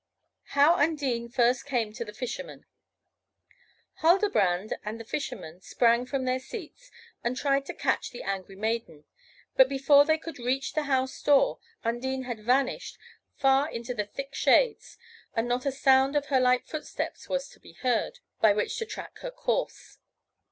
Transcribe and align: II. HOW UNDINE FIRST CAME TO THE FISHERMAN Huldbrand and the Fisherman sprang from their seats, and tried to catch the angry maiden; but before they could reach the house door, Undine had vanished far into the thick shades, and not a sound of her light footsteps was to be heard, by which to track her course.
II. 0.45 0.53
HOW 0.53 0.75
UNDINE 0.77 1.29
FIRST 1.29 1.67
CAME 1.67 1.93
TO 1.93 2.03
THE 2.03 2.11
FISHERMAN 2.11 2.65
Huldbrand 4.01 4.73
and 4.83 4.99
the 4.99 5.03
Fisherman 5.05 5.61
sprang 5.61 6.07
from 6.07 6.25
their 6.25 6.39
seats, 6.39 6.89
and 7.23 7.37
tried 7.37 7.67
to 7.67 7.73
catch 7.75 8.09
the 8.09 8.23
angry 8.23 8.55
maiden; 8.55 9.03
but 9.55 9.69
before 9.69 10.03
they 10.03 10.17
could 10.17 10.39
reach 10.39 10.73
the 10.73 10.85
house 10.89 11.21
door, 11.21 11.59
Undine 11.83 12.23
had 12.23 12.39
vanished 12.43 12.97
far 13.35 13.69
into 13.69 13.93
the 13.93 14.05
thick 14.07 14.33
shades, 14.33 14.97
and 15.35 15.47
not 15.47 15.67
a 15.67 15.71
sound 15.71 16.15
of 16.15 16.25
her 16.33 16.39
light 16.39 16.65
footsteps 16.67 17.29
was 17.29 17.47
to 17.49 17.59
be 17.59 17.73
heard, 17.73 18.21
by 18.39 18.53
which 18.53 18.75
to 18.79 18.87
track 18.87 19.19
her 19.19 19.29
course. 19.29 19.99